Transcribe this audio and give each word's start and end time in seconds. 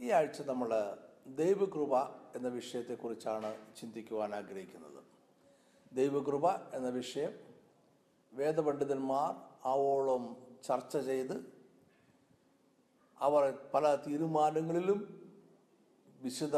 ഈ 0.00 0.10
ആഴ്ച 0.10 0.42
നമ്മൾ 0.42 0.96
ദൈവകൃപ 1.26 1.94
എന്ന 2.36 2.48
വിഷയത്തെക്കുറിച്ചാണ് 2.48 3.56
ചിന്തിക്കുവാൻ 3.80 4.34
ആഗ്രഹിക്കുന്നത്. 4.34 5.00
ദൈവകൃപ 5.92 6.48
എന്ന 6.48 6.88
വിഷയം 6.88 7.32
വേദപണ്ഡിതന്മാർ 8.32 9.30
ആവോളം 9.64 10.24
ചർച്ച 10.64 10.96
ചെയ്ത് 10.96 11.36
അവർ 13.20 13.58
പല 13.74 13.94
തീരുമാനങ്ങളിലും 13.94 15.00
വിശദ 16.20 16.56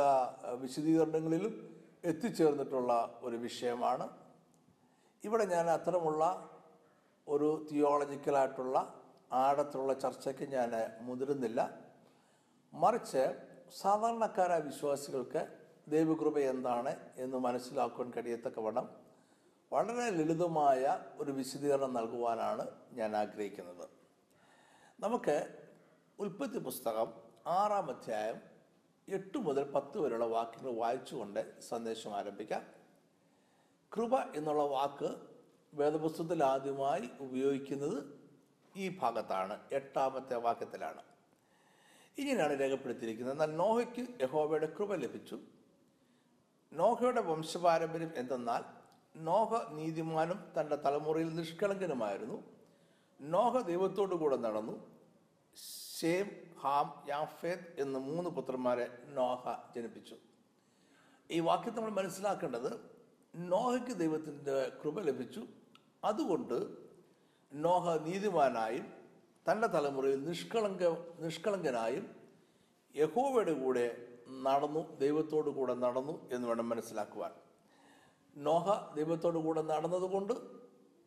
വിശദീകരണങ്ങളിലും 0.61 1.55
എത്തിച്ചേർന്നിട്ടുള്ള 2.05 3.21
ഒരു 3.23 3.37
വിഷയമാണ്. 3.37 4.09
ഇവിടെ 5.25 5.45
ഞാൻ 5.45 5.71
അത്തരമുള്ള 5.71 6.25
ഒരു 7.29 7.67
തിയോളജിക്കലായിട്ടുള്ള 7.73 9.05
ആഴത്തിലുള്ള 9.33 9.95
ചർച്ചയ്ക്ക് 9.95 10.47
ഞാൻ 10.53 10.71
മുതിരുന്നില്ല. 11.01 11.90
മറിച്ച് 12.73 13.23
സാധാരണക്കാരായ 13.77 14.61
വിശ്വാസികൾക്ക് 14.61 15.59
ദൈവകൃപ 15.89 16.39
എന്താണ് 16.39 16.97
എന്ന് 17.17 17.37
മനസ്സിലാക്കുവാൻ 17.37 18.11
കഴിയത്തക്കവണ്ണം 18.11 18.87
വളരെ 19.73 20.11
ലളിതമായ 20.11 21.05
ഒരു 21.17 21.31
വിശദീകരണം 21.31 21.95
നൽകുവാനാണ് 21.95 22.71
ഞാൻ 22.93 23.17
ആഗ്രഹിക്കുന്നത്. 23.17 23.89
നമുക്ക് 25.01 25.37
ഉൽപ്പത്തി 26.19 26.59
പുസ്തകം 26.59 27.13
ആറാം 27.47 27.91
അധ്യായം 27.91 28.39
എട്ട് 29.09 29.39
മുതൽ 29.39 29.65
പത്ത് 29.71 29.99
വരെയുള്ള 29.99 30.25
വാക്യങ്ങൾ 30.25 30.81
വായിച്ചുകൊണ്ട് 30.81 31.61
സന്ദേശം 31.61 32.17
ആരംഭിക്കാം. 32.17 32.63
കൃപ 33.97 34.17
എന്നുള്ള 34.37 34.63
വാക്ക് 34.63 35.11
വേദപുസ്തകത്തിൽ 35.75 36.45
ആദ്യമായി 36.45 37.11
ഉപയോഗിക്കുന്നത് 37.21 38.21
ഈ 38.77 38.99
ഭാഗത്താണ് 38.99 39.61
എട്ടാമത്തെ 39.73 40.37
വാക്യത്തിലാണ്. 40.37 41.03
ഇങ്ങനെയാണ് 42.19 42.61
രേഖപ്പെടുത്തിയിരിക്കുന്നത്. 42.61 43.43
എന്നാൽ 43.43 43.57
നോഹയ്ക്ക് 43.57 44.23
യഹോബയുടെ 44.23 44.75
കൃപ 44.79 44.95
ലഭിച്ചു. 44.95 45.39
നോഹയുടെ 46.73 47.21
വംശപാരമ്പര്യം 47.21 48.13
എന്തെന്നാൽ 48.17 48.63
നോഹ 49.17 49.73
നീതിമാനും 49.73 50.53
തന്റെ 50.61 50.77
തലമുറയിൽ 50.77 51.35
നിഷ്കളങ്കനുമായിരുന്നു. 51.35 52.43
നോഹ 53.21 53.61
ദൈവത്തോടു 53.61 54.15
കൂടെ 54.15 54.37
നടന്നു. 54.37 55.01
ഷേം 56.01 56.31
ഹാം 56.61 57.07
യാഫേദ് 57.09 57.81
എന്ന 57.81 57.99
മൂന്ന് 57.99 58.31
പുത്രന്മാരെ 58.31 58.99
നോഹ 59.09 59.73
ജനിപ്പിച്ചു. 59.77 60.17
ഈ 61.31 61.41
വാക്യം 61.41 61.77
നമ്മൾ 61.77 61.91
മനസ്സിലാക്കേണ്ടത് 61.91 62.91
നോഹയ്ക്ക് 63.37 63.89
ദൈവത്തിന്റെ 63.89 64.73
കൃപ 64.85 65.01
ലഭിച്ചു. 65.01 65.47
അതുകൊണ്ട് 66.05 66.77
നോഹ 67.53 67.97
നീതിമാനായും 67.97 69.00
തന്റെ 69.49 69.67
തലമുറയിൽ 69.67 70.29
നിഷ്കളങ്ക 70.29 70.85
നിഷ്കളങ്കനായും 71.21 72.07
യഹോവയുടെ 72.97 73.53
കൂടെ 73.53 74.07
നടന്നു 74.43 74.97
ദൈവത്തോടു 74.99 75.51
കൂടെ 75.51 75.75
നടന്നു 75.75 76.29
എന്ന് 76.33 76.49
വേണം 76.49 76.69
മനസ്സിലാക്കുവാൻ. 76.69 77.33
നോഹ 78.37 78.95
ദൈവത്തോടു 78.95 79.39
കൂടെ 79.39 79.63
നടന്നതുകൊണ്ട് 79.63 80.35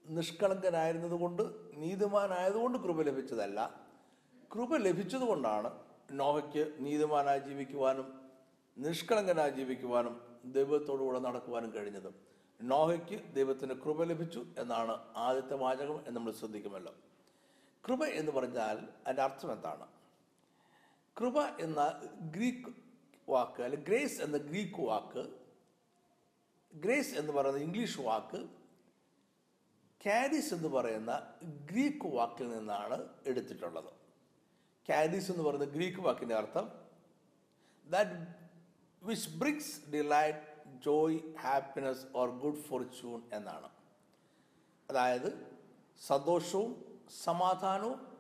നിഷ്കളങ്കനായിരുന്നതുകൊണ്ട് 0.06 1.44
നീതിമാനായതുകൊണ്ട് 1.74 2.78
കൃപ 2.78 3.02
ലഭിച്ചതല്ല. 3.02 3.60
കൃപ 4.54 4.78
ലഭിച്ചതുകൊണ്ടാണ് 4.78 5.72
നോഹയ്ക്ക് 6.12 6.74
നീതിമാനായി 6.80 7.40
ജീവിക്കുവാനും 7.40 8.08
നിഷ്കളങ്കനായി 8.78 9.50
ജീവിക്കുവാനും 9.50 10.22
ദൈവത്തോടു 10.46 11.04
കൂടെ 11.04 11.20
നടക്കുവാനും 11.20 11.74
കഴിഞ്ഞത്. 11.74 12.14
നോഹയ്ക്ക് 12.62 13.36
ദൈവത്തിന്റെ 13.36 13.76
കൃപ 13.76 14.04
ലഭിച്ചു 14.04 14.46
എന്നാണ് 14.58 14.98
ആദ്യത്തെ 15.18 15.56
വാചകം 15.56 15.98
എന്ന് 16.08 16.16
നമ്മൾ 16.16 16.32
ശ്രദ്ധിക്കുമല്ലോ. 16.32 16.94
കൃപ 17.86 18.04
എന്ന് 18.04 18.32
പറഞ്ഞാൽ 18.32 18.78
അതിന്റെ 18.78 19.24
അർത്ഥം 19.24 19.52
എന്താണ്? 19.52 19.88
കൃപ 21.20 21.42
എന്ന 21.42 22.02
ഗ്രീക്ക് 22.22 22.74
വാക്ക് 23.30 23.62
അല്ലെ 23.62 23.80
ഗ്രേസ് 23.80 24.22
എന്ന 24.22 24.38
ഗ്രീക്ക് 24.38 24.82
വാക്ക് 24.82 25.24
ഗ്രേസ് 26.76 27.16
എന്ന് 27.16 27.34
പറയുന്ന 27.34 27.60
ഇംഗ്ലീഷ് 27.60 28.02
വാക്ക് 28.02 28.50
കാരിസ് 30.06 30.54
എന്ന് 30.54 30.70
പറയുന്ന 30.70 31.34
ഗ്രീക്ക് 31.44 32.08
വാക്കിൽ 32.16 32.58
നിന്നാണ് 32.58 33.10
എടുത്തിട്ടുള്ളത്. 33.26 33.92
കാരിസ് 34.90 35.32
എന്ന് 35.32 35.44
പറയുന്ന 35.44 35.66
ഗ്രീക്ക് 35.66 36.00
വാക്കിന്റെ 36.00 36.36
അർത്ഥം 36.36 36.72
that 37.88 38.12
which 39.04 39.30
brings 39.30 39.90
delight 39.90 40.74
joy 40.84 41.20
happiness 41.36 42.06
or 42.16 42.30
good 42.30 42.62
fortune 42.62 43.22
എന്നാണ്. 43.34 43.70
അതായത് 44.90 45.58
സന്തോഷവും 46.00 46.93
സമാധാനവും 47.22 48.18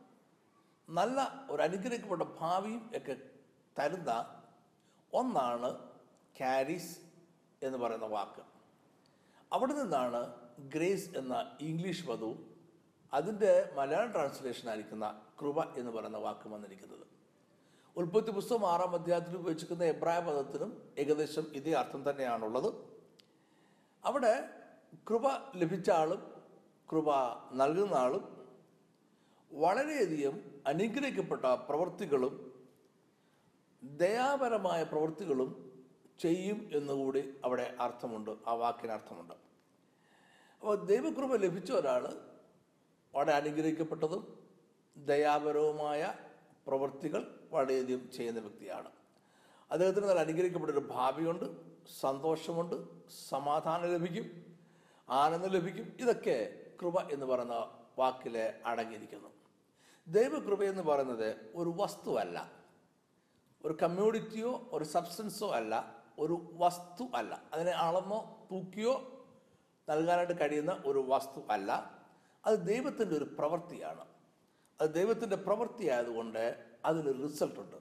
നല്ല 0.89 1.45
ഒരു 1.49 1.61
അനുഗ്രഹിക്കപ്പെട്ട 1.61 2.21
ഭാവിയും 2.21 2.91
ഒക്കെ 2.97 3.17
തരുന്ന 3.79 4.41
ഒന്നാണ് 5.13 5.79
കാരിസ് 6.41 6.99
എന്ന് 7.65 7.77
പറയുന്ന 7.77 8.05
വാക്ക്. 8.05 8.41
അവിടെ 9.53 9.73
നിന്നാണ് 9.73 10.33
ഗ്രേസ് 10.59 11.17
എന്ന 11.17 11.57
ഇംഗ്ലീഷ് 11.61 12.07
പദവും 12.07 12.53
അതിന്റെ 13.13 13.73
മലയാളം 13.75 14.11
ട്രാൻസ്ലേഷൻ 14.11 14.69
ആയിരിക്കുന്ന 14.69 15.21
കൃപ 15.41 15.63
എന്ന് 15.63 15.91
പറയുന്ന 15.91 16.17
വാക്ക് 16.17 16.49
വന്നിരിക്കുന്നത്. 16.49 17.07
ഉൽപ്പത്തി 17.95 18.31
പുസ്തകം 18.31 18.67
ആറാം 18.67 18.93
അധ്യായത്തിൽ 18.95 19.35
ഉപയോഗിച്ചിരിക്കുന്ന 19.35 19.83
എബ്രായ 19.83 20.19
പദത്തിനും 20.19 20.93
ഏകദേശം 20.97 21.43
ഇതേ 21.55 21.71
അർത്ഥം 21.71 22.09
തന്നെയാണുള്ളത്. 22.09 22.73
അവിടെ 24.05 24.49
കൃപ 25.09 25.27
ലഭിച്ച 25.55 25.89
ആളും 25.89 26.33
കൃപ 26.91 27.09
നൽകുന്ന 27.53 27.93
ആളും 27.95 28.42
വളരെയധികം 29.53 30.61
അനുഗ്രഹിക്കപ്പെട്ട 30.67 31.45
പ്രവൃത്തികളും 31.45 32.53
ദയാപരമായ 33.83 34.83
പ്രവൃത്തികളും 34.83 35.73
ചെയ്യും 36.19 36.69
എന്നുകൂടി 36.73 37.33
അവിടെ 37.43 37.75
അർത്ഥമുണ്ട് 37.79 38.31
ആ 38.47 38.53
വാക്കിന് 38.53 38.91
അർത്ഥമുണ്ട്. 38.91 39.33
അപ്പോൾ 40.59 40.85
ദൈവകൃപ 40.85 41.35
ലഭിച്ച 41.35 41.71
ഒരാൾ 41.71 42.03
വളരെ 43.15 43.31
അനുഗ്രഹിക്കപ്പെട്ടതും 43.31 44.37
ദയാപരവുമായ 44.97 46.13
പ്രവൃത്തികൾ 46.67 47.47
വളരെയധികം 47.51 48.11
ചെയ്യുന്ന 48.11 48.39
വ്യക്തിയാണ്. 48.39 48.91
അദ്ദേഹത്തിന് 49.71 50.05
നല്ല 50.05 50.21
അനുഗ്രഹിക്കപ്പെട്ട 50.21 50.77
ഒരു 50.77 50.85
ഭാവിയുണ്ട് 50.89 51.45
സന്തോഷമുണ്ട് 51.99 52.75
സമാധാനം 53.29 53.93
ലഭിക്കും 53.93 54.45
ആനന്ദം 55.09 55.49
ലഭിക്കും. 55.49 55.97
ഇതൊക്കെ 55.99 56.55
കൃപ 56.81 57.01
എന്ന് 57.01 57.25
പറയുന്ന 57.25 57.53
വാക്കിലെ 57.99 58.61
അടങ്ങിയിരിക്കുന്നു. 58.65 59.42
ദൈവകൃപ 60.07 60.63
എന്ന് 60.63 60.83
പറയുന്നത് 60.83 61.35
ഒരു 61.55 61.73
വസ്തുവല്ല. 61.77 62.51
ഒരു 63.65 63.77
കമ്മ്യൂണിറ്റിയോ 63.83 64.69
ഒരു 64.71 64.83
സബ്സ്റ്റൻസോ 64.83 65.51
അല്ല 65.51 66.03
ഒരു 66.19 66.49
വസ്തു 66.53 67.03
അല്ല. 67.15 67.43
അതിനെ 67.53 67.71
അളമോ 67.71 68.47
തൂക്കിയോ 68.51 69.25
നൽകാനായിട്ട് 69.89 70.39
കഴിയുന്ന 70.39 70.83
ഒരു 70.85 71.05
വസ്തു 71.07 71.41
അല്ല. 71.49 72.01
അത് 72.45 72.59
ദൈവത്തിന്റെ 72.59 73.15
ഒരു 73.15 73.23
പ്രവൃത്തിയാണ്. 73.23 74.05
അത് 74.81 74.93
ദൈവത്തിന്റെ 74.93 75.35
പ്രവൃത്തി 75.35 75.87
ആയതുകൊണ്ട് 75.87 76.65
അതിന് 76.85 77.23
റിസൾട്ട് 77.23 77.59
ഉണ്ട്. 77.59 77.75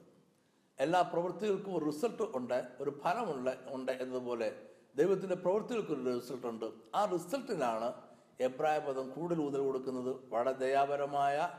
എല്ലാ 0.79 1.01
പ്രവൃത്തികൾക്കും 1.01 1.77
ഒരു 1.77 1.85
റിസൾട്ട് 1.85 2.23
ഉണ്ട് 2.23 2.67
ഒരു 2.79 2.99
ഫലമുണ്ട് 3.03 3.57
ഉണ്ട് 3.67 3.91
എന്നതുപോലെ 3.91 4.61
ദൈവത്തിന്റെ 4.95 5.35
പ്രവൃത്തികൾക്കൊരു 5.35 6.19
റിസൾട്ട് 6.19 6.47
ഉണ്ട്. 6.47 6.65
ആ 6.95 7.05
റിസൾട്ടിനാണ് 7.05 7.93
എബ്രായ 8.39 8.79
പദം 8.79 9.09
കൂടുതൽ 9.09 9.41
ഊതൽ 9.41 9.57
കൊടുക്കുന്നത്. 9.57 10.15
വളരെ 10.29 10.51
ദയാപരമായ 10.51 11.49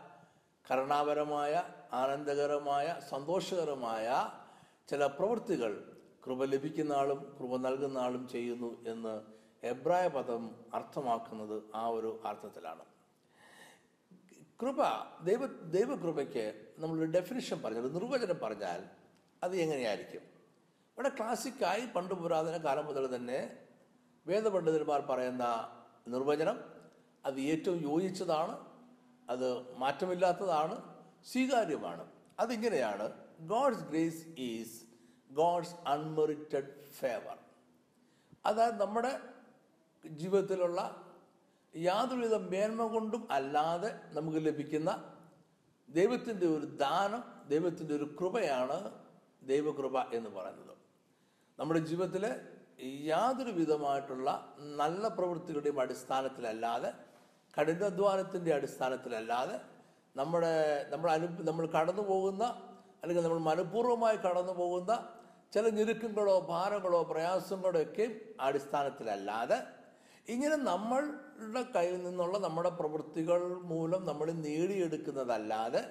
കരുണാപരമായ 0.71 1.63
ആനന്ദകരമായ 1.93 3.01
സന്തോഷകരമായ 3.11 4.07
ചില 4.89 5.07
പ്രവൃത്തികൾ 5.07 5.73
കൃപ 6.25 6.45
ലഭിക്കുന്ന 6.45 6.93
ആളും 6.93 7.37
കൃപ 7.39 7.57
നൽകുന്ന 7.57 7.99
ആളും 7.99 8.29
ചെയ്യുന്നു 8.29 8.83
എന്ന് 8.87 9.15
എബ്രായ 9.63 10.09
പദം 10.09 10.43
അർത്ഥമാക്കുന്നത് 10.75 11.63
ആ 11.75 11.87
ഒരു 11.89 12.21
അർത്ഥത്തിലാണ്. 12.27 12.85
കൃപ 14.61 14.81
ദൈവ 15.23 15.47
ദൈവകൃപയ്ക്ക് 15.47 16.45
നമ്മളൊരു 16.79 17.11
ഡെഫിനിഷൻ 17.11 17.63
പറഞ്ഞാൽ 17.63 17.83
നിർവചനം 17.83 18.39
പറഞ്ഞാൽ 18.43 18.81
അത് 19.43 19.57
എങ്ങനെയായിരിക്കും? 19.57 20.23
ഇവിടെ 20.93 21.09
ക്ലാസിക്കായി 21.09 21.87
പണ്ട് 21.87 22.15
പുരാതന 22.15 22.57
കാലം 22.57 22.87
മുതൽ 22.87 23.17
തന്നെ 23.17 23.59
വേദപണ്ഡിതന്മാർ 24.27 25.01
പറയുന്ന 25.01 25.45
നിർവചനം 26.09 26.59
അത് 27.25 27.41
ഏറ്റവും 27.41 27.81
യോജിച്ചതാണ് 27.91 28.74
അത് 29.29 29.49
മാറ്റമില്ലാത്തതാണ് 29.79 30.77
സ്വീകാര്യമാണ്. 31.25 32.05
അതിങ്ങനെയാണ് 32.39 33.07
God's 33.41 33.85
grace 33.91 34.25
is 34.39 34.77
God's 35.31 35.77
unmerited 35.87 36.71
favour 36.99 37.39
അതായത് 38.47 38.81
നമ്മുടെ 38.81 39.13
ജീവിതത്തിലുള്ള 40.05 40.81
യാതൊരുവിധ 41.75 42.35
മേന്മ 42.35 42.83
കൊണ്ടും 42.87 43.23
അല്ലാതെ 43.31 43.91
നമുക്ക് 44.13 44.47
ലഭിക്കുന്ന 44.47 44.91
ദൈവത്തിന്റെ 45.89 46.47
ഒരു 46.47 46.67
ദാനം 46.83 47.23
ദൈവത്തിന്റെ 47.49 47.95
ഒരു 47.95 48.17
കൃപയാണ് 48.21 48.77
ദൈവകൃപ 49.43 49.97
എന്ന് 50.13 50.31
പറയുന്നത്. 50.31 50.77
നമ്മുടെ 51.59 51.81
ജീവിതത്തിലെ 51.81 52.31
യാതൊരു 53.05 53.51
വിധമായിട്ടുള്ള 53.51 54.29
നല്ല 54.59 55.09
പ്രവൃത്തികളുടെയും 55.09 55.81
അടിസ്ഥാനത്തിലല്ലാതെ 55.81 56.91
കഠിനാധ്വാനത്തിന്റെ 57.57 58.55
അടിസ്ഥാനത്തിലല്ലാതെ 58.55 59.57
നമ്മുടെ 60.17 60.53
നമ്മൾ 60.91 61.11
അനു 61.11 61.29
നമ്മൾ 61.43 61.67
കടന്നു 61.67 62.03
പോകുന്ന 62.03 62.45
അല്ലെങ്കിൽ 63.03 63.25
നമ്മൾ 63.25 63.39
മനഃപൂർവമായി 63.39 64.17
കടന്നു 64.17 64.53
പോകുന്ന 64.53 64.93
ചില 65.53 65.69
ഞെരുക്കങ്ങളോ 65.69 66.47
ഭാരങ്ങളോ 66.49 67.03
പ്രയാസങ്ങളോ 67.03 67.81
ഒക്കെ 67.83 68.07
അടിസ്ഥാനത്തിലല്ലാതെ 68.41 69.59
ഇങ്ങനെ 70.29 70.57
നമ്മളുടെ 70.57 71.63
കയ്യിൽ 71.75 72.03
നിന്നുള്ള 72.03 72.39
നമ്മുടെ 72.39 72.71
പ്രവൃത്തികൾ 72.71 73.41
മൂലം 73.65 74.03
നമ്മൾ 74.05 74.33
നേടിയെടുക്കുന്നതല്ലാതെ 74.33 75.83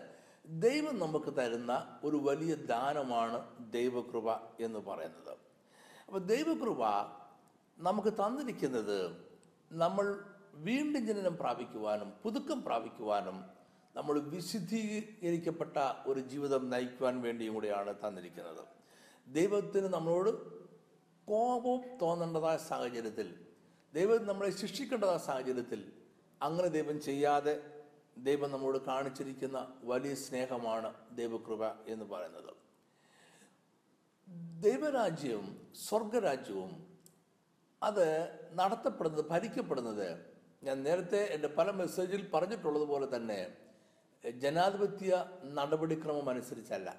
ദൈവം 0.45 0.99
നമുക്ക് 0.99 1.31
തരുന്ന 1.37 1.73
ഒരു 2.03 2.15
വലിയ 2.15 2.55
ദാനമാണ് 2.65 3.37
ദൈവകൃപ 3.71 4.27
എന്ന് 4.59 4.79
പറയുന്നത്. 4.79 5.33
അപ്പോൾ 6.07 6.21
ദൈവകൃപ 6.23 6.81
നമുക്ക് 7.77 8.11
തന്നിരിക്കുന്നത് 8.13 8.97
നമ്മൾ 9.71 10.05
വീണ്ടും 10.53 11.07
ജനനം 11.07 11.37
പ്രാപിക്കുവാനും 11.37 12.13
പുതുക്കം 12.23 12.63
പ്രാപിക്കുവാനും 12.63 13.45
നമ്മൾ 13.95 14.19
വിശുദ്ധീകരിക്കപ്പെട്ട 14.19 15.77
ഒരു 16.07 16.19
ജീവിതം 16.19 16.69
നയിക്കുവാൻ 16.69 17.21
വേണ്ടിയും 17.21 17.53
കൂടെയാണ് 17.53 17.95
തന്നിരിക്കുന്നത്. 17.95 18.63
ദൈവത്തിന് 19.27 19.87
നമ്മളോട് 19.87 20.29
കോപം 21.27 21.97
തോന്നേണ്ടതായ 22.01 22.57
സാഹചര്യത്തിൽ 22.57 23.35
ദൈവം 23.93 24.25
നമ്മളെ 24.25 24.49
ശിക്ഷിക്കേണ്ടതായ 24.49 25.17
സാഹചര്യത്തിൽ 25.17 25.93
അങ്ങനെ 26.41 26.67
ദൈവം 26.67 27.01
ചെയ്യാതെ 27.01 27.73
ദൈവം 28.17 28.51
നമ്മോട് 28.51 28.77
കാണിച്ചിരിക്കുന്ന 28.77 29.67
വലിയ 29.83 30.15
സ്നേഹമാണ് 30.15 30.93
ദൈവകൃപ 31.11 31.65
എന്ന് 31.87 32.05
പറയുന്നത്. 32.05 32.53
ദൈവരാജ്യവും 34.61 35.71
സ്വർഗരാജ്യവും 35.75 36.87
അത് 37.83 38.07
നടത്തപ്പെടുന്നത് 38.53 39.29
ഭരിക്കപ്പെടുന്നത് 39.29 40.32
ഞാൻ 40.63 40.83
നേരത്തെ 40.83 41.21
എന്റെ 41.35 41.49
പല 41.57 41.71
മെസ്സേജിൽ 41.71 42.21
പറഞ്ഞിട്ടുള്ളത് 42.33 42.83
പോലെ 42.83 43.07
തന്നെ 43.15 43.39
ജനാധിപത്യ 44.23 45.11
നടപടിക്രമം 45.43 46.29
അനുസരിച്ചല്ല. 46.29 46.89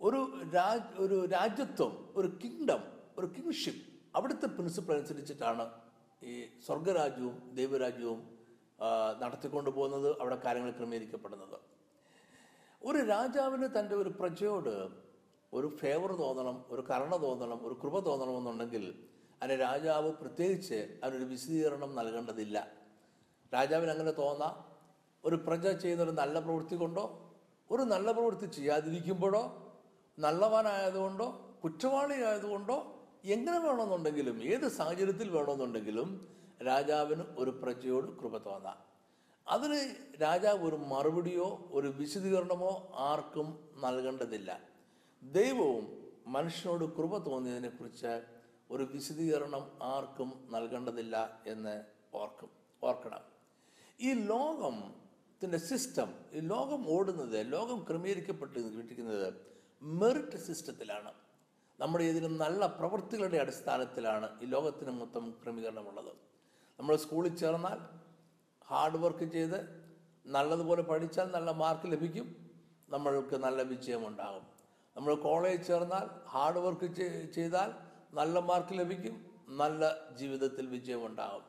ഒരു 0.00 0.20
രാജ് 0.54 0.88
ഒരു 1.04 1.16
രാജ്യത്വം 1.26 1.92
ഒരു 2.16 2.28
കിങ്ഡം 2.42 2.82
ഒരു 3.18 3.26
കിങ്ഷിപ്പ് 3.26 3.82
അവിടുത്തെ 4.16 4.46
പ്രിൻസിപ്പിൾ 4.46 4.92
അനുസരിച്ചിട്ടാണ് 4.94 5.64
ഈ 6.22 6.34
സ്വർഗരാജ്യവും 6.66 7.36
ദൈവരാജ്യവും 7.54 8.20
നടത്തിക്കൊണ്ടു 9.22 9.70
പോകുന്നത് 9.70 10.20
അവിടെ 10.20 10.36
കാര്യങ്ങൾ 10.44 10.70
ക്രമീകരിക്കപ്പെടുന്നത്. 10.70 11.58
ഒരു 12.84 13.00
രാജാവിന് 13.06 13.68
തന്റെ 13.78 13.94
ഒരു 13.94 14.08
പ്രജയോട് 14.08 14.74
ഒരു 15.52 15.68
ഫേവർ 15.80 16.10
തോന്നണം 16.12 16.64
ഒരു 16.70 16.82
കരുണ 16.90 17.16
തോന്നണം 17.16 17.66
ഒരു 17.66 17.74
കൃപ 17.82 17.98
തോന്നണമെന്നുണ്ടെങ്കിൽ 17.98 18.84
അതിന് 19.44 19.60
രാജാവ് 19.60 20.12
പ്രത്യേകിച്ച് 20.12 20.98
അതിനൊരു 21.04 21.24
വിശദീകരണം 21.24 21.94
നൽകേണ്ടതില്ല. 21.94 22.68
രാജാവിന് 23.54 23.90
അങ്ങനെ 23.90 24.10
തോന്നാം. 24.10 24.64
ഒരു 25.24 25.36
പ്രജ 25.36 25.68
ചെയ്യുന്ന 25.68 26.04
ഒരു 26.04 26.10
നല്ല 26.10 26.40
പ്രവൃത്തി 26.40 26.76
കൊണ്ടോ 26.76 27.34
ഒരു 27.70 27.82
നല്ല 27.82 28.12
പ്രവൃത്തി 28.12 28.46
ചെയ്യാതിരിക്കുമ്പോഴോ 28.46 29.72
നല്ലവനായതുകൊണ്ടോ 30.18 31.58
കുറ്റവാളിയായതുകൊണ്ടോ 31.64 33.06
എങ്ങനെ 33.24 33.58
വേണമെന്നുണ്ടെങ്കിലും 33.58 34.42
ഏത് 34.42 34.68
സാഹചര്യത്തിൽ 34.68 35.28
വേണമെന്നുണ്ടെങ്കിലും 35.28 36.28
രാജാവിന് 36.66 37.22
ഒരു 37.38 37.50
പ്രജയോട് 37.50 38.18
കൃപ 38.18 38.38
തോന്നാം. 38.38 38.78
അതിന് 39.48 39.94
രാജാവ് 40.22 40.68
ഒരു 40.68 40.76
മറുപടിയോ 40.76 41.68
ഒരു 41.72 41.88
വിശദീകരണമോ 41.88 42.92
ആർക്കും 42.94 43.68
നൽകേണ്ടതില്ല. 43.76 44.60
ദൈവവും 45.22 46.12
മനുഷ്യനോട് 46.26 46.84
കൃപ 46.84 47.18
തോന്നിയതിനെ 47.18 47.68
കുറിച്ച് 47.68 48.33
ഒരു 48.70 48.82
വിശദീകരണം 48.82 49.64
ആർക്കും 49.82 50.48
നൽകേണ്ടതില്ല 50.50 51.42
എന്ന് 51.46 51.84
ഓർക്കും 52.14 52.50
ഓർക്കണം. 52.82 53.22
ഈ 54.00 54.12
ലോകത്തിന്റെ 54.12 55.58
സിസ്റ്റം 55.58 56.08
ഈ 56.32 56.40
ലോകം 56.40 56.90
ഓടുന്നത് 56.90 57.52
ലോകം 57.52 57.84
ക്രമീകരിക്കപ്പെട്ടിരിക്കുന്നത് 57.88 59.28
മെറിറ്റ് 59.82 60.38
സിസ്റ്റത്തിലാണ് 60.38 61.12
നമ്മുടെ 61.80 62.04
ഇതിന് 62.04 62.40
നല്ല 62.40 62.66
പ്രവൃത്തികളുടെ 62.66 63.36
അടിസ്ഥാനത്തിലാണ് 63.36 64.40
ഈ 64.42 64.46
ലോകത്തിന് 64.46 64.90
മൊത്തം 64.90 65.34
ക്രമീകരണമുള്ളത്. 65.44 66.12
നമ്മൾ 66.78 66.96
സ്കൂളിൽ 66.96 67.36
ചേർന്നാൽ 67.36 67.78
ഹാർഡ് 68.70 68.96
വർക്ക് 68.96 69.24
ചെയ്ത് 69.32 69.84
നല്ലതുപോലെ 70.26 70.82
പഠിച്ചാൽ 70.82 71.30
നല്ല 71.30 71.50
മാർക്ക് 71.50 71.92
ലഭിക്കും 71.92 72.36
നമ്മൾക്ക് 72.88 73.36
നല്ല 73.36 73.62
വിജയമുണ്ടാകും. 73.62 74.44
നമ്മൾ 74.96 75.14
കോളേജ് 75.14 75.66
ചേർന്നാൽ 75.66 76.28
ഹാർഡ് 76.28 76.58
വർക്ക് 76.58 76.86
ചെയ്താൽ 77.34 77.93
നല്ല 78.18 78.38
മാർക്ക് 78.48 78.74
ലഭിക്കും 78.80 79.14
നല്ല 79.60 79.82
ജീവിതത്തിൽ 80.18 80.64
വിജയമുണ്ടാകും. 80.74 81.44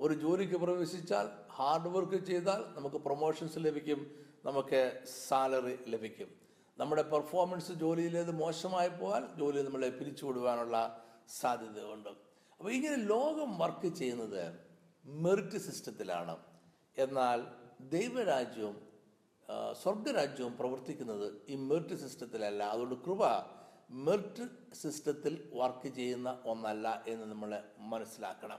ഒരു 0.00 0.14
ജോലിക്ക് 0.22 0.58
പ്രവേശിച്ചാൽ 0.64 1.26
ഹാർഡ് 1.56 1.90
വർക്ക് 1.94 2.18
ചെയ്താൽ 2.30 2.60
നമുക്ക് 2.76 2.98
പ്രൊമോഷൻസ് 3.06 3.58
ലഭിക്കും 3.66 4.00
നമുക്ക് 4.48 4.80
സാലറി 5.26 5.76
ലഭിക്കും. 5.92 6.28
നമ്മുടെ 6.78 7.04
പെർഫോമൻസ് 7.12 7.72
ജോലിയിലേത് 7.82 8.32
മോശമായി 8.42 8.90
പോയാൽ 9.00 9.24
ജോലി 9.40 9.62
നമ്മളെ 9.66 9.90
പിരിച്ചുവിടുവാനുള്ള 9.98 10.76
സാധ്യതയുണ്ട്. 11.40 12.12
അപ്പോൾ 12.60 12.70
ഇങ്ങനെ 12.78 12.98
ലോകം 13.12 13.50
വർക്ക് 13.62 13.88
ചെയ്യുന്നത് 14.00 14.42
മെറിറ്റ് 15.24 15.58
സിസ്റ്റത്തിലാണ് 15.66 16.36
എന്നാൽ 17.04 17.40
ദൈവരാജ്യവും 17.94 18.76
സ്വർഗരാജ്യവും 19.82 20.52
പ്രവർത്തിക്കുന്നത് 20.58 21.28
ഈ 21.52 21.54
മെറിറ്റ് 21.68 21.96
സിസ്റ്റത്തിലല്ല 22.02 22.62
അതുകൊണ്ട് 22.72 22.96
കൃപ 23.06 23.22
മെറിറ്റ് 23.90 24.74
സിസ്റ്റത്തിൽ 24.74 25.50
വർക്ക് 25.54 25.88
ചെയ്യുന്ന 25.88 26.38
ഒന്നല്ല 26.44 27.04
എന്ന് 27.06 27.26
നമ്മൾ 27.26 27.62
മനസ്സിലാക്കണം. 27.78 28.58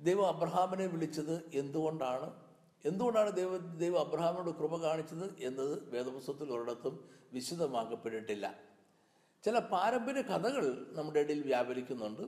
ദൈവം 0.00 0.26
അബ്രഹാമിനെ 0.26 0.86
വിളിച്ചത് 0.86 1.50
എന്തുകൊണ്ടാണ്? 1.54 2.42
എന്തുകൊണ്ടാണ് 2.84 3.32
ദൈവ 3.32 3.56
ദൈവം 3.56 4.00
അബ്രഹാമിനോട് 4.00 4.50
കൃപ 4.50 4.76
കാണിച്ചത് 4.76 5.36
എന്നത് 5.40 5.90
വേദപുസ്തകത്തിൽ 5.90 6.52
ഒരിടത്തും 6.52 7.08
വിശദമാക്കപ്പെട്ടിട്ടില്ല. 7.32 8.54
ചില 9.44 9.58
പാരമ്പര്യ 9.58 10.22
കഥകൾ 10.22 10.86
നമ്മുടെ 10.92 11.20
ഇടയിൽ 11.20 11.42
വ്യാപരിക്കുന്നുണ്ട്. 11.42 12.22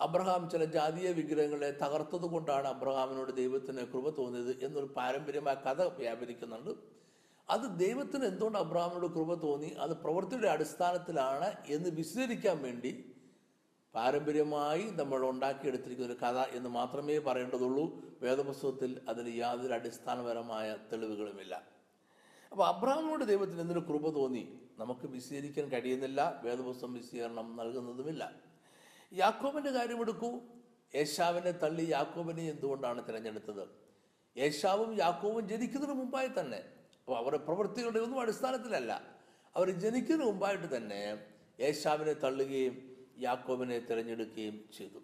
അബ്രഹാം 0.00 0.50
ചില 0.50 0.64
ജാതീയ 0.64 1.10
വിഗ്രഹങ്ങളെ 1.10 1.70
തകർത്തത് 1.70 2.22
കൊണ്ടാണ് 2.22 2.68
അബ്രഹാമിനോട് 2.68 3.36
ദൈവത്തിന് 3.36 3.80
കൃപ 3.80 4.10
തോന്നിയത് 4.10 4.64
എന്നൊരു 4.64 4.86
പാരമ്പര്യമായ 4.86 5.54
കഥ 5.54 5.82
വ്യാപരിക്കുന്നുണ്ട്. 5.82 6.70
അത് 7.50 7.78
ദൈവത്തിന് 7.78 8.24
എന്തുകൊണ്ട് 8.24 8.58
അബ്രഹാമിനോട് 8.58 9.12
കൃപ 9.12 9.34
തോന്നി? 9.34 9.68
അത് 9.68 9.90
പ്രവൃത്തിയുടെ 9.90 10.48
അടിസ്ഥാനത്തിലാണ് 10.48 11.54
എന്ന് 11.66 11.90
വിശദീകരിക്കാൻ 11.90 12.62
വേണ്ടി 12.62 13.14
പാരമ്പര്യമായി 13.94 14.82
നമ്മൾ 14.82 15.26
ഉണ്ടാക്കിയെടുത്തിരിക്കുന്ന 15.28 16.12
ഒരു 16.12 16.18
കഥ 16.20 16.56
എന്ന് 16.56 16.68
മാത്രമേ 16.68 17.18
പറയേണ്ടതുള്ളൂ. 17.18 18.02
വേദപുസ്തകത്തിൽ 18.22 19.00
അതിന് 19.08 19.36
യാതൊരു 19.36 19.72
അടിസ്ഥാനപരമായ 19.72 20.76
തെളിവുകളുമില്ല. 20.92 21.62
അപ്പോൾ 22.52 22.68
അബ്രഹാമിനോട് 22.68 23.24
ദൈവത്തിന് 23.24 23.60
എന്തിനു 23.60 23.80
കൃപ 23.80 24.08
തോന്നി? 24.08 24.60
നമുക്ക് 24.78 25.06
വിശദീകരിക്കാൻ 25.06 25.68
കഴിയുന്നില്ല. 25.68 26.40
വേദപുസ്തകം 26.44 26.94
വിശദീകരണം 26.94 27.56
നൽകുന്നതുമില്ല. 27.56 28.32
യാക്കോബിന്റെ 29.12 29.70
കാര്യമെടുക്കൂ 29.70 30.30
യേശാവിനെ 30.94 31.50
തള്ളി 31.50 31.84
യാക്കോബിനെ 31.90 32.50
എന്തുകൊണ്ടാണ് 32.50 33.08
തിരഞ്ഞെടുത്തത്? 33.08 33.68
യേശാവും 34.36 34.94
യാക്കോവും 34.98 35.48
ജനിക്കുന്നതിന് 35.48 35.96
മുമ്പായി 35.96 36.28
തന്നെ. 36.40 36.73
അപ്പോൾ 37.04 37.18
അവരുടെ 37.18 37.38
പ്രവൃത്തികളുടെ 37.38 37.98
ഒന്നും 37.98 38.20
അടിസ്ഥാനത്തിലല്ല. 38.20 39.18
അവർ 39.56 39.70
ജനിക്കുന്ന 39.70 40.24
മുമ്പായിട്ട് 40.24 40.76
തന്നെ 40.76 41.26
യേശാവിനെ 41.60 42.12
തള്ളുകയും 42.12 42.96
യാക്കോബിനെ 43.18 43.78
തിരഞ്ഞെടുക്കുകയും 43.78 44.64
ചെയ്തു. 44.78 44.98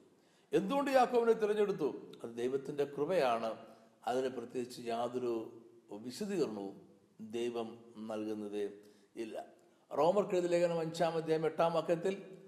എന്തുകൊണ്ട് 0.52 0.90
യാക്കോബിനെ 0.90 1.32
തിരഞ്ഞെടുത്തു? 1.32 2.12
അത് 2.24 2.36
ദൈവത്തിന്റെ 2.36 2.84
കൃപയാണ്. 2.84 3.66
അതിന് 4.06 4.28
പ്രത്യേകിച്ച് 4.28 4.80
യാതൊരു 4.80 5.62
വിശദീകരണവും 5.92 6.88
ദൈവം 7.20 7.94
നൽകുന്നതേ 7.98 8.70
ഇല്ല. 9.16 9.44
റോമർ 9.98 10.34
ലേഖനം 10.34 10.80
അഞ്ചാം 10.80 11.12
അധ്യായം 11.12 11.44
എട്ടാം 11.44 11.72
വാക്യത്തിൽ 11.72 12.38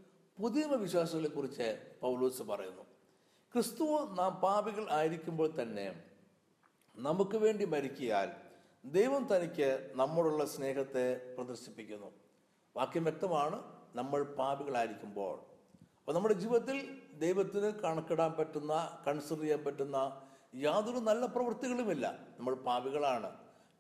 പുതിയ 0.40 0.64
വിശ്വാസികളെ 0.64 1.28
കുറിച്ച് 1.28 1.96
പൗലോസ് 2.00 2.42
പറയുന്നു. 2.42 2.82
ക്രിസ്തു 3.52 4.14
നാം 4.18 4.34
പാപികൾ 4.34 4.90
ആയിരിക്കുമ്പോൾ 4.90 5.62
തന്നെ 5.62 6.02
നമുക്ക് 6.96 7.36
വേണ്ടി 7.36 7.64
മരിക്കിയാൽ 7.64 8.41
ദൈവം 8.84 9.36
തനിക്ക് 9.36 9.90
നമ്മോടുള്ള 9.94 10.44
സ്നേഹത്തെ 10.44 11.34
പ്രദർശിപ്പിക്കുന്നു. 11.36 12.10
വാക്യം 12.76 13.04
വ്യക്തമാണ്. 13.04 13.62
നമ്മൾ 13.94 14.22
പാപികളായിരിക്കുമ്പോൾ. 14.22 15.36
അപ്പോൾ 15.98 16.12
നമ്മുടെ 16.12 16.34
ജീവിതത്തിൽ 16.34 17.00
ദൈവത്തിന് 17.18 17.70
കണക്കിടാൻ 17.80 18.32
പറ്റുന്ന 18.38 18.98
കൺസിഡർ 19.06 19.40
ചെയ്യാൻ 19.40 19.64
പറ്റുന്ന 19.64 20.22
യാതൊരു 20.54 20.98
നല്ല 20.98 21.26
പ്രവൃത്തികളുമില്ല. 21.26 22.06
നമ്മൾ 22.38 22.54
പാപികളാണ്. 22.54 23.30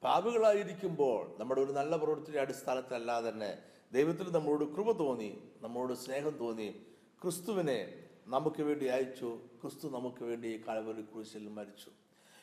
പാപികളായിരിക്കുമ്പോൾ 0.02 1.38
നമ്മുടെ 1.38 1.60
ഒരു 1.60 1.72
നല്ല 1.72 1.96
പ്രവൃത്തിയുടെ 1.96 2.40
അടിസ്ഥാനത്തിലല്ലാതെ 2.40 3.30
തന്നെ 3.30 3.58
ദൈവത്തിന് 3.92 4.34
നമ്മളോട് 4.34 4.64
കൃപ 4.64 4.92
തോന്നി 4.92 5.42
നമ്മളോട് 5.62 5.92
സ്നേഹം 5.92 6.30
തോന്നി 6.30 6.68
ക്രിസ്തുവിനെ 7.22 8.06
നമുക്ക് 8.26 8.62
വേണ്ടി 8.62 8.86
അയച്ചു 8.86 9.38
ക്രിസ്തു 9.62 9.88
നമുക്ക് 9.88 10.24
വേണ്ടി 10.24 10.64
കലവരി 10.68 11.02
കുരിശിൽ 11.02 11.48
മരിച്ചു. 11.48 12.01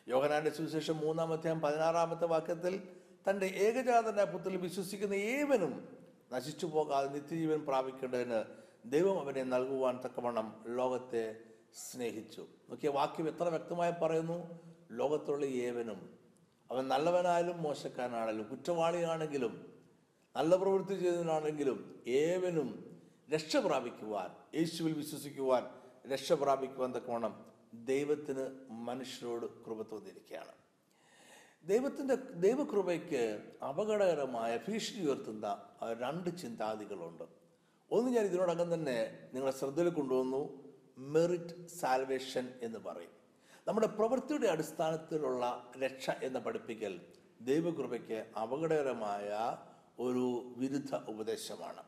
യോഹനാന്റെ 0.09 0.49
സുവിശേഷം 0.49 0.97
മൂന്നാമത്തെ 0.97 1.53
പതിനാറാമത്തെ 1.53 2.25
വാക്യത്തിൽ 2.25 2.87
തന്റെ 3.29 3.45
ഏകജാതന്റെ 3.45 4.23
പുത്രത്തിൽ 4.23 4.57
വിശ്വസിക്കുന്ന 4.57 5.13
ഏവനും 5.13 5.87
നശിച്ചു 6.33 6.65
പോകാതെ 6.65 7.07
നിത്യജീവൻ 7.07 7.65
പ്രാപിക്കേണ്ടതിന് 7.65 8.43
ദൈവം 8.85 9.19
അവനെ 9.19 9.43
നൽകുവാൻ 9.43 9.99
തക്കവണ്ണം 10.05 10.63
ലോകത്തെ 10.67 11.35
സ്നേഹിച്ചു. 11.75 12.41
നോക്കിയ 12.69 12.89
വാക്യം 12.89 13.27
എത്ര 13.27 13.43
വ്യക്തമായി 13.43 13.91
പറയുന്നു? 13.91 14.59
ലോകത്തുള്ള 14.91 15.45
ഏവനും 15.45 16.19
അവൻ 16.71 16.87
നല്ലവനായാലും 16.87 17.63
മോശക്കാരനാണെങ്കിലും 17.63 18.49
കുറ്റവാളിയാണെങ്കിലും 18.49 19.73
നല്ല 20.35 20.55
പ്രവൃത്തി 20.55 20.95
ചെയ്തതിനാണെങ്കിലും 20.95 22.03
ഏവനും 22.07 22.97
രക്ഷ 23.33 23.57
പ്രാപിക്കുവാൻ 23.57 24.57
യേശുവിൽ 24.57 24.93
വിശ്വസിക്കുവാൻ 24.93 25.63
രക്ഷ 26.11 26.33
പ്രാപിക്കുവാൻ 26.33 26.95
തക്കവണ്ണം 26.95 27.48
ദൈവത്തിന് 27.73 28.67
മനുഷ്യരോട് 28.69 29.45
കൃപ 29.65 29.81
തോന്നിയിരിക്കുകയാണ്. 29.81 30.51
ദൈവത്തിന്റെ 31.63 32.15
ദൈവകൃപയ്ക്ക് 32.15 33.51
അപകടകരമായ 33.69 34.59
ഭീഷണി 34.67 35.05
ഉയർത്തുന്ന 35.05 35.69
രണ്ട് 36.01 36.37
ചിന്താതികളുണ്ട് 36.37 37.23
ഒന്ന് 37.91 38.11
ഞാൻ 38.11 38.25
ഇതിനോടകം 38.25 38.73
തന്നെ 38.73 39.29
നിങ്ങളെ 39.33 39.51
ശ്രദ്ധയിൽ 39.51 39.89
കൊണ്ടുവന്നു. 39.89 40.69
മെറിറ്റ് 40.97 41.67
സാൽവേഷൻ 41.67 42.53
എന്ന് 42.61 42.79
പറയും. 42.79 43.11
നമ്മുടെ 43.67 43.87
പ്രവൃത്തിയുടെ 43.87 44.47
അടിസ്ഥാനത്തിലുള്ള 44.47 45.71
രക്ഷ 45.83 46.09
എന്ന 46.09 46.39
പഠിപ്പിക്കൽ 46.39 47.01
ദൈവകൃപയ്ക്ക് 47.41 48.25
അപകടകരമായ 48.41 49.57
ഒരു 49.99 50.53
വിരുദ്ധ 50.57 50.95
ഉപദേശമാണ്. 50.95 51.83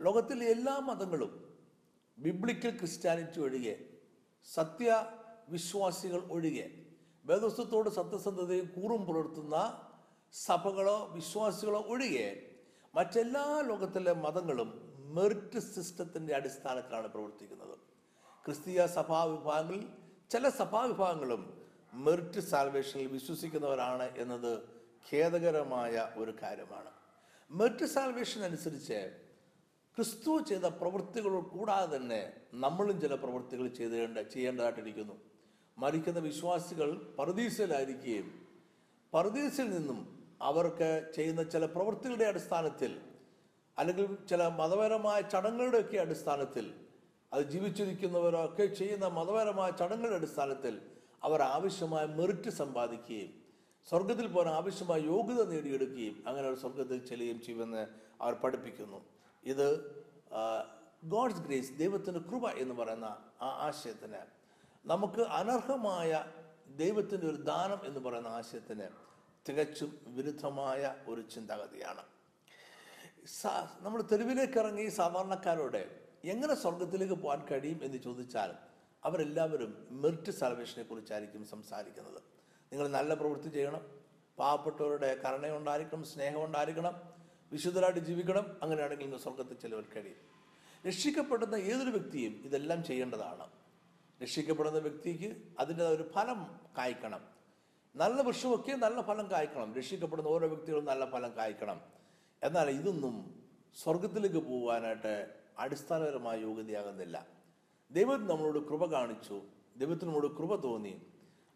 ലോകത്തിലെ 0.00 0.46
എല്ലാ 0.46 0.78
മതങ്ങളും 0.78 1.58
ബിബ്ലിക്കൽ 2.18 2.78
ക്രിസ്ത്യാനിറ്റി 2.78 3.40
ഒഴികെ 3.40 3.91
സത്യവിശ്വാസികൾ 4.46 6.20
ഒഴികെ 6.30 6.66
വേദസ്വത്തോട് 7.24 7.90
സത്യസന്ധതയും 7.90 8.66
കൂറും 8.76 9.06
പുലർത്തുന്ന 9.06 9.56
സഭകളോ 10.34 11.10
വിശ്വാസികളോ 11.14 11.80
ഒഴികെ 11.80 12.28
മറ്റെല്ലാ 12.94 13.60
ലോകത്തിലെ 13.60 14.12
മതങ്ങളും 14.24 14.70
മെറിറ്റ് 15.16 15.58
സിസ്റ്റത്തിന്റെ 15.58 16.34
അടിസ്ഥാനത്തിലാണ് 16.34 17.08
പ്രവർത്തിക്കുന്നത്. 17.08 17.76
ക്രിസ്തീയ 18.44 18.86
സഭാ 18.86 19.24
വിഭാഗങ്ങളിൽ 19.24 19.82
ചില 20.30 20.48
സഭാ 20.48 20.84
വിഭാഗങ്ങളും 20.84 21.42
മെറിറ്റ് 21.92 22.40
സാൽവേഷനിൽ 22.40 23.06
വിശ്വസിക്കുന്നവരാണ് 23.06 24.06
എന്നത് 24.16 24.52
ഖേദകരമായ 25.10 26.08
ഒരു 26.16 26.32
കാര്യമാണ്. 26.42 26.90
മെറിറ്റ് 27.50 27.84
സാൽവേഷൻ 27.84 28.42
അനുസരിച്ച് 28.44 29.21
ക്രിസ്തു 29.96 30.40
ചെയ്ത 30.48 30.64
പ്രവൃത്തികൾ 30.64 31.40
കൂടാതെ 31.40 31.96
തന്നെ 31.96 32.32
നമ്മളും 32.54 33.00
ചില 33.00 33.14
പ്രവൃത്തികൾ 33.14 33.68
ചെയ്തേണ്ട 33.68 34.18
ചെയ്യേണ്ടതായിട്ടിരിക്കുന്നു. 34.18 35.16
മരിക്കുന്ന 35.78 36.18
വിശ്വാസികൾ 36.18 36.92
പർദീസിലായിരിക്കുകയും 37.18 38.48
പർദീസിൽ 39.14 39.70
നിന്നും 39.70 40.28
അവർക്ക് 40.42 41.12
ചെയ്യുന്ന 41.14 41.42
ചില 41.42 41.64
പ്രവൃത്തികളുടെ 41.64 42.24
അടിസ്ഥാനത്തിൽ 42.24 43.00
അല്ലെങ്കിൽ 43.78 44.16
ചില 44.30 44.46
മതപരമായ 44.46 45.20
ചടങ്ങുകളുടെയൊക്കെ 45.20 45.96
അടിസ്ഥാനത്തിൽ 45.96 46.74
അത് 47.32 47.42
ജീവിച്ചിരിക്കുന്നവരൊക്കെ 47.42 48.66
ചെയ്യുന്ന 48.66 49.06
മതപരമായ 49.06 49.70
ചടങ്ങുകളുടെ 49.70 50.16
അടിസ്ഥാനത്തിൽ 50.16 50.80
അവർ 51.22 51.42
ആവശ്യമായ 51.42 52.06
മെറിറ്റ് 52.06 52.50
സമ്പാദിക്കുകയും 52.50 53.42
സ്വർഗത്തിൽ 53.90 54.26
പോകാൻ 54.26 54.54
ആവശ്യമായ 54.54 55.00
യോഗ്യത 55.00 55.48
നേടിയെടുക്കുകയും 55.48 56.22
അങ്ങനെ 56.26 56.48
അവർ 56.48 56.56
സ്വർഗത്തിൽ 56.56 57.06
ചെല്ലുകയും 57.06 57.40
ചെയ്യുമെന്ന് 57.40 57.86
അവർ 58.20 58.34
പഠിപ്പിക്കുന്നു. 58.34 59.11
ഇത് 59.44 60.02
ഗോഡ്സ് 61.04 61.40
ഗ്രേസ് 61.40 61.78
ദൈവത്തിന്റെ 61.78 62.20
കൃപ 62.20 62.48
എന്ന് 62.48 62.74
പറയുന്ന 62.74 63.04
ആ 63.42 63.48
ആശയത്തിന്. 63.66 64.26
നമുക്ക് 64.84 65.22
അനർഹമായ 65.22 66.24
ദൈവത്തിന്റെ 66.68 67.26
ഒരു 67.26 67.36
ദാനം 67.36 67.86
എന്ന് 67.86 68.00
പറയുന്ന 68.00 68.28
ആശയത്തിന് 68.28 68.88
തികച്ചും 69.48 69.98
വിരുദ്ധമായ 70.06 70.94
ഒരു 71.08 71.20
ചിന്താഗതിയാണ്. 71.20 72.02
നമ്മൾ 73.80 74.02
തെരുവിലേക്ക് 74.02 74.58
ഇറങ്ങി 74.58 74.88
സാധാരണക്കാരോട് 74.88 76.00
എങ്ങനെ 76.24 76.54
സ്വർഗത്തിലേക്ക് 76.54 77.14
പോകാൻ 77.14 77.46
കഴിയും 77.50 77.80
എന്ന് 77.82 77.98
ചോദിച്ചാൽ 77.98 78.54
അവരെല്ലാവരും 79.04 79.86
മെറിറ്റ് 79.90 80.30
സാൽവേഷനെ 80.30 80.84
കുറിച്ചായിരിക്കും 80.84 81.44
സംസാരിക്കുന്നത്. 81.44 82.22
നിങ്ങൾ 82.72 82.88
നല്ല 82.88 83.14
പ്രവൃത്തി 83.14 83.48
ചെയ്യണം. 83.48 83.80
പാവപ്പെട്ടവരുടെ 84.38 85.14
കരുണയുണ്ടായിരിക്കണം 85.14 86.04
സ്നേഹമുണ്ടായിരിക്കണം. 86.04 87.11
വിശുദ്ധരായിട്ട് 87.52 88.00
ജീവിക്കണം. 88.00 88.56
അങ്ങനെയാണെങ്കിൽ 88.62 89.04
നിങ്ങൾ 89.04 89.18
സ്വർഗത്തിൽ 89.18 89.54
ചിലവർ 89.54 89.84
കഴിയും. 89.96 90.32
രക്ഷിക്കപ്പെടുന്ന 90.86 91.54
ഏതൊരു 91.54 91.90
വ്യക്തിയും 91.90 92.32
ഇതെല്ലാം 92.44 92.84
ചെയ്യേണ്ടതാണ്. 92.84 93.50
രക്ഷിക്കപ്പെടുന്ന 94.22 94.78
വ്യക്തിക്ക് 94.78 95.36
അതിന്റെ 95.58 95.84
ഒരു 95.84 96.10
ഫലം 96.14 96.60
കായ്ക്കണം. 96.78 97.20
നല്ല 97.96 98.22
വൃക്ഷമൊക്കെ 98.22 98.72
നല്ല 98.72 99.00
ഫലം 99.00 99.30
കായ്ക്കണം. 99.30 99.74
രക്ഷിക്കപ്പെടുന്ന 99.74 100.28
ഓരോ 100.28 100.48
വ്യക്തികളും 100.48 100.84
നല്ല 100.84 101.10
ഫലം 101.10 101.36
കായ്ക്കണം. 101.36 101.80
എന്നാൽ 102.42 102.70
ഇതൊന്നും 102.70 103.42
സ്വർഗത്തിലേക്ക് 103.82 104.36
പോകാനായിട്ട് 104.36 105.34
അടിസ്ഥാനപരമായ 105.58 106.40
യോഗ്യതയാകുന്നില്ല. 106.40 107.26
ദൈവം 107.90 108.26
നമ്മളോട് 108.26 108.58
കൃപ 108.58 108.92
കാണിച്ചു. 108.92 109.42
ദൈവത്തിനോട് 109.76 110.26
കൃപ 110.26 110.56
തോന്നി. 110.56 111.02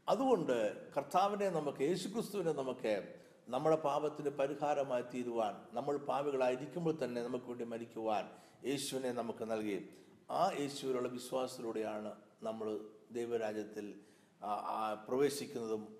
അതുകൊണ്ട് 0.08 0.90
കർത്താവിനെ 0.94 1.48
നമുക്ക് 1.48 1.82
യേശുക്രിസ്തുവിനെ 1.82 2.52
നമുക്ക് 2.52 3.14
നമ്മുടെ 3.48 3.76
പാപത്തിന് 3.76 4.30
പരിഹാരമായി 4.30 5.02
തീരുവാൻ 5.02 5.54
നമ്മൾ 5.72 5.96
പാവികളായിരിക്കുമ്പോൾ 5.96 6.98
തന്നെ 7.04 7.22
നമുക്ക് 7.22 7.44
വേണ്ടി 7.44 7.64
മരിക്കുവാൻ 7.64 8.30
യേശുവിനെ 8.64 9.12
നമുക്ക് 9.12 9.50
നൽകി. 9.50 9.88
ആ 10.30 10.50
യേശുവിലുള്ള 10.60 11.08
വിശ്വാസത്തിലൂടെയാണ് 11.08 12.14
നമ്മൾ 12.42 12.80
ദൈവരാജ്യത്തിൽ 13.10 14.00
പ്രവേശിക്കുന്നതും 15.08 15.96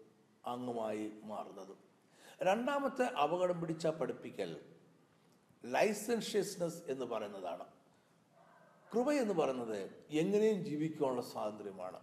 അങ്ങുമായി 0.47 1.13
മാറുന്നതും. 1.25 1.79
രണ്ടാമത്തെ 2.43 3.05
അപകടം 3.05 3.61
പിടിച്ച 3.61 3.87
പഠിപ്പിക്കൽ 3.87 4.57
ലൈസൻഷ്യസ്നെസ് 5.65 6.83
എന്ന് 6.89 7.05
പറയുന്നതാണ്. 7.05 7.65
കൃപ 8.95 9.13
എന്ന് 9.13 9.35
പറയുന്നത് 9.35 9.91
എങ്ങനെയും 10.11 10.65
ജീവിക്കാനുള്ള 10.65 11.23
സ്വാതന്ത്ര്യമാണ്. 11.23 12.01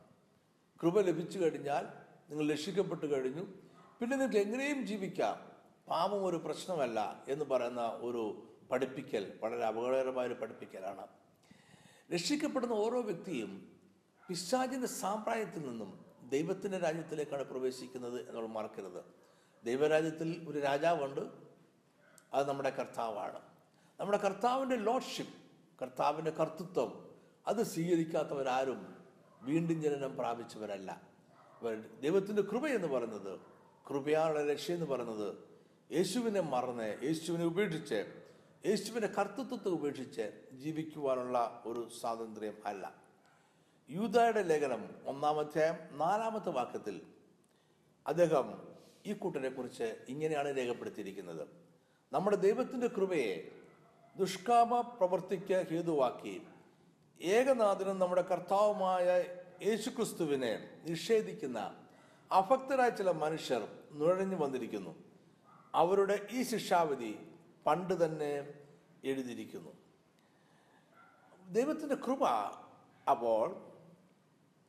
കൃപ 0.81 1.01
ലഭിച്ചു 1.01 1.39
കഴിഞ്ഞാൽ 1.39 1.85
നിങ്ങൾ 2.29 2.51
രക്ഷിക്കപ്പെട്ടു 2.51 3.05
കഴിഞ്ഞു 3.05 3.62
പിന്നെ 4.03 4.17
നിങ്ങൾക്ക് 4.17 4.47
എങ്ങനെയും 4.47 4.87
ജീവിക്കാം. 4.87 5.51
പാപം 5.89 6.25
ഒരു 6.25 6.37
പ്രശ്നമല്ല 6.37 7.23
എന്ന് 7.27 7.45
പറയുന്ന 7.45 7.81
ഒരു 7.81 8.43
പഠിപ്പിക്കൽ 8.71 9.39
വളരെ 9.43 9.65
അപകടകരമായ 9.65 10.27
ഒരു 10.27 10.33
പഠിപ്പിക്കലാണ്. 10.33 11.07
രക്ഷിക്കപ്പെടുന്ന 12.13 12.73
ഓരോ 12.73 13.01
വ്യക്തിയും 13.01 13.79
പിശാചിന്റെ 14.27 14.87
സാമ്പ്രായത്തിൽ 14.87 15.69
നിന്നും 15.69 16.05
ദൈവത്തിന്റെ 16.29 16.77
രാജ്യത്തിലേക്കാണ് 16.77 17.43
പ്രവേശിക്കുന്നത് 17.43 18.29
എന്നുള്ള 18.29 18.49
മറക്കരുത്. 18.49 19.03
ദൈവരാജ്യത്തിൽ 19.65 20.45
ഒരു 20.49 20.59
രാജാവുണ്ട്. 20.59 21.21
അത് 22.33 22.49
നമ്മുടെ 22.49 22.69
കർത്താവാണ്. 22.69 23.39
നമ്മുടെ 23.99 24.17
കർത്താവിന്റെ 24.17 24.75
ലോഡ്ഷിപ്പ് 24.75 25.33
കർത്താവിന്റെ 25.81 26.31
കർത്തൃത്വം 26.31 27.09
അത് 27.47 27.63
സ്വീകരിക്കാത്തവരാരും 27.63 28.95
വീണ്ടും 29.41 29.81
ജനനം 29.81 30.17
പ്രാപിച്ചവരല്ല. 30.17 31.01
ദൈവത്തിന്റെ 32.01 32.41
കൃപ 32.41 32.67
എന്ന് 32.67 32.87
പറയുന്നത് 32.87 33.52
കൃപയാളുടെ 33.89 34.53
രക്ഷ 34.53 34.71
എന്ന് 34.71 34.85
പറയുന്നത് 34.85 35.37
യേശുവിനെ 35.91 36.41
മറന്ന് 36.41 36.97
യേശുവിനെ 37.03 37.45
ഉപേക്ഷിച്ച് 37.45 38.05
യേശുവിന്റെ 38.65 39.07
കർത്തൃത്വത്തെ 39.07 39.67
ഉപേക്ഷിച്ച് 39.67 40.31
ജീവിക്കുവാനുള്ള 40.53 41.63
ഒരു 41.65 41.89
സ്വാതന്ത്ര്യം 41.99 42.57
അല്ല. 42.65 42.95
യൂതായുടെ 43.89 44.43
ലേഖനം 44.43 44.89
ഒന്നാമത്തെ 45.05 45.89
നാലാമത്തെ 45.91 46.49
വാക്യത്തിൽ 46.49 47.01
അദ്ദേഹം 48.07 48.53
ഈ 49.05 49.13
കൂട്ടരെ 49.13 49.49
കുറിച്ച് 49.49 49.95
ഇങ്ങനെയാണ് 50.09 50.57
രേഖപ്പെടുത്തിയിരിക്കുന്നത്. 50.57 51.47
നമ്മുടെ 52.13 52.35
ദൈവത്തിന്റെ 52.35 52.87
കൃപയെ 52.87 53.51
ദുഷ്കാമ 54.17 54.81
പ്രവർത്തിക്ക് 54.81 55.67
ഹേതുവാക്കി 55.71 56.41
ഏകനാഥനും 57.21 57.99
നമ്മുടെ 57.99 58.21
കർത്താവുമായ 58.21 59.23
യേശുക്രിസ്തുവിനെ 59.65 60.69
നിഷേധിക്കുന്ന 60.89 61.82
അഭക്തരായ 62.33 62.89
ചില 62.89 63.11
മനുഷ്യർ 63.11 63.67
നുഴഞ്ഞു 63.93 64.35
വന്നിരിക്കുന്നു. 64.35 64.95
അവരുടെ 65.75 66.27
ഈ 66.31 66.43
ശിക്ഷാവിധി 66.43 67.19
പണ്ട് 67.65 68.05
തന്നെ 68.05 68.53
എഴുതിയിരിക്കുന്നു. 69.03 69.69
ദൈവത്തിന്റെ 71.51 71.95
കൃപ 71.95 72.25
അപ്പോൾ 73.09 73.55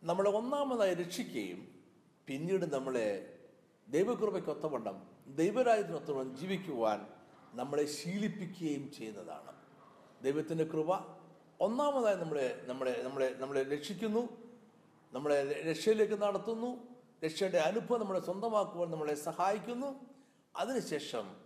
നമ്മളെ 0.02 0.30
ഒന്നാമതായി 0.30 0.94
രക്ഷിക്കുകയും 0.94 1.68
പിന്നീട് 2.26 2.74
നമ്മളെ 2.74 3.38
ദൈവകൃപയ്ക്കൊത്തവണ്ണം 3.88 5.10
ദൈവരാജ്യത്തിനൊത്തവണ്ണം 5.26 6.36
ജീവിക്കുവാൻ 6.36 7.06
നമ്മളെ 7.54 7.84
ശീലിപ്പിക്കുകയും 7.84 8.92
ചെയ്യുന്നതാണ്. 8.92 9.52
ദൈവത്തിന്റെ 10.22 10.64
കൃപ 10.64 10.94
ഒന്നാമതായി 11.60 12.16
നമ്മളെ 12.16 12.60
നമ്മളെ 12.66 13.02
നമ്മളെ 13.02 13.34
നമ്മളെ 13.38 13.62
രക്ഷിക്കുന്നു 13.62 14.28
നമ്മളെ 15.12 15.62
രക്ഷയിലേക്ക് 15.62 16.22
നടത്തുന്നു 16.22 16.93
രക്ഷയുടെ 17.24 17.58
അനുഭവം 17.58 18.00
നമ്മളെ 18.00 18.20
സ്വന്തമാക്കുവാൻ 18.20 18.90
നമ്മളെ 18.90 19.14
സഹായിക്കുന്നു. 19.14 19.90
അതിനുശേഷം 20.56 21.36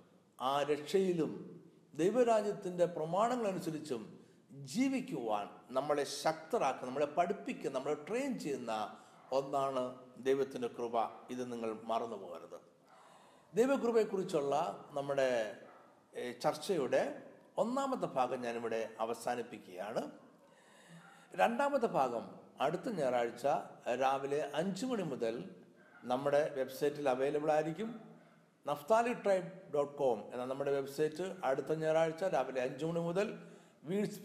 ആ 0.40 0.62
രക്ഷയിലും 0.62 1.60
ദൈവരാജ്യത്തിന്റെ 1.94 2.86
പ്രമാണങ്ങളനുസരിച്ചും 2.86 4.02
ജീവിക്കുവാൻ 4.50 5.48
നമ്മളെ 5.70 6.04
ശക്തരാക്കുന്ന 6.04 6.86
നമ്മളെ 6.86 7.06
പഠിപ്പിക്കുന്ന 7.06 7.78
നമ്മളെ 7.78 7.96
ട്രെയിൻ 8.08 8.38
ചെയ്യുന്ന 8.38 8.96
ഒന്നാണ് 9.32 9.98
ദൈവത്തിന്റെ 10.18 10.68
കൃപ. 10.68 11.04
ഇത് 11.30 11.52
നിങ്ങൾ 11.52 11.76
മറന്നു 11.84 12.16
പോകരുത് 12.16 12.60
ദൈവകൃപയെക്കുറിച്ചുള്ള 13.54 14.84
നമ്മുടെ 14.90 15.56
ചർച്ചയുടെ 16.42 17.22
ഒന്നാമത്തെ 17.58 18.06
ഭാഗം 18.06 18.40
ഞാനിവിടെ 18.40 18.90
അവസാനിപ്പിക്കുകയാണ്. 19.00 20.10
രണ്ടാമത്തെ 21.34 21.86
ഭാഗം 21.86 22.24
അടുത്ത 22.60 22.88
ഞായറാഴ്ച 22.88 23.46
രാവിലെ 24.00 24.50
അഞ്ച് 24.54 24.86
മണി 24.86 25.02
മുതൽ 25.02 25.54
നമ്മുടെ 26.04 26.54
വെബ്സൈറ്റിൽ 26.54 27.08
അവൈലബിൾ 27.08 27.50
ആയിരിക്കും. 27.52 28.00
നഫ്താലി 28.66 29.12
ട്രൈബ് 29.12 29.50
ഡോട്ട് 29.74 29.94
കോം 29.98 30.18
എന്ന 30.32 30.44
നമ്മുടെ 30.44 30.70
വെബ്സൈറ്റ്. 30.70 31.36
അടുത്ത 31.44 31.72
ഞായറാഴ്ച 31.72 32.24
രാവിലെ 32.24 32.62
അഞ്ചു 32.62 32.86
മണി 32.86 33.00
മുതൽ 33.00 33.38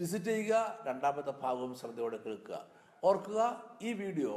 വിസിറ്റ് 0.02 0.26
ചെയ്യുക. 0.26 0.80
രണ്ടാമത്തെ 0.86 1.34
ഭാഗവും 1.42 1.76
ശ്രദ്ധയോടെ 1.76 2.18
കേൾക്കുക. 2.18 2.66
ഓർക്കുക 3.04 3.42
ഈ 3.82 3.94
വീഡിയോ 3.94 4.34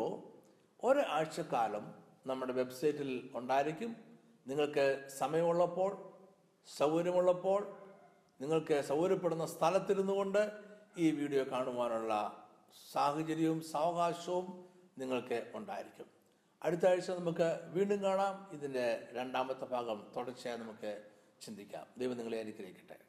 ഒരാഴ്ചക്കാലം 0.85 1.95
നമ്മുടെ 2.27 2.53
വെബ്സൈറ്റിൽ 2.53 3.31
ഉണ്ടായിരിക്കും. 3.35 3.97
നിങ്ങൾക്ക് 4.47 5.09
സമയമുള്ളപ്പോൾ 5.19 5.93
സൗകര്യമുള്ളപ്പോൾ 6.79 7.61
നിങ്ങൾക്ക് 8.41 8.83
സൗകര്യപ്പെടുന്ന 8.89 9.47
സ്ഥലത്തിരുന്നു 9.47 10.13
കൊണ്ട് 10.13 10.53
ഈ 10.97 11.11
വീഡിയോ 11.11 11.45
കാണുവാനുള്ള 11.53 12.15
സാഹചര്യവും 12.93 13.61
സാവകാശവും 13.61 14.47
നിങ്ങൾക്ക് 14.99 15.53
ഉണ്ടായിരിക്കും. 15.55 16.16
അടുത്ത 16.67 16.87
ആഴ്ച 16.87 17.11
നമുക്ക് 17.11 17.61
വീണ്ടും 17.65 18.03
കാണാം. 18.03 18.51
ഇതിന്റെ 18.53 19.09
രണ്ടാമത്തെ 19.13 19.65
ഭാഗം 19.65 20.13
തുടർച്ചയായി 20.17 20.59
നമുക്ക് 20.59 21.03
ചിന്തിക്കാം. 21.41 21.87
ദൈവം 21.99 22.17
നിങ്ങളെ 22.17 22.41
അനുഗ്രഹിക്കട്ടെ. 22.41 23.06